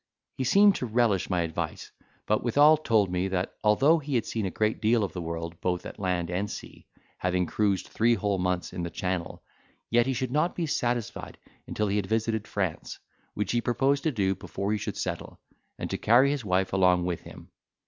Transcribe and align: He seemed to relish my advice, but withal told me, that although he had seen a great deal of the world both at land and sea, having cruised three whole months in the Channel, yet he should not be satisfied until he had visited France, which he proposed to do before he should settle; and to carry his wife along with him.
He 0.33 0.45
seemed 0.45 0.73
to 0.77 0.87
relish 0.87 1.29
my 1.29 1.41
advice, 1.41 1.91
but 2.25 2.43
withal 2.43 2.75
told 2.75 3.11
me, 3.11 3.27
that 3.27 3.53
although 3.63 3.99
he 3.99 4.15
had 4.15 4.25
seen 4.25 4.47
a 4.47 4.49
great 4.49 4.81
deal 4.81 5.03
of 5.03 5.13
the 5.13 5.21
world 5.21 5.61
both 5.61 5.85
at 5.85 5.99
land 5.99 6.31
and 6.31 6.49
sea, 6.49 6.87
having 7.19 7.45
cruised 7.45 7.85
three 7.87 8.15
whole 8.15 8.39
months 8.39 8.73
in 8.73 8.81
the 8.81 8.89
Channel, 8.89 9.43
yet 9.91 10.07
he 10.07 10.13
should 10.13 10.31
not 10.31 10.55
be 10.55 10.65
satisfied 10.65 11.37
until 11.67 11.87
he 11.87 11.97
had 11.97 12.07
visited 12.07 12.47
France, 12.47 12.97
which 13.35 13.51
he 13.51 13.61
proposed 13.61 14.01
to 14.01 14.11
do 14.11 14.33
before 14.33 14.71
he 14.71 14.77
should 14.79 14.97
settle; 14.97 15.39
and 15.77 15.91
to 15.91 15.99
carry 15.99 16.31
his 16.31 16.43
wife 16.43 16.73
along 16.73 17.05
with 17.05 17.21
him. 17.21 17.51